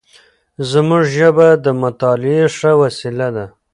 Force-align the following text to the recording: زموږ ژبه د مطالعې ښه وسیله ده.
زموږ 0.69 1.03
ژبه 1.15 1.47
د 1.65 1.65
مطالعې 1.81 2.41
ښه 2.57 2.71
وسیله 2.81 3.27
ده. 3.35 3.45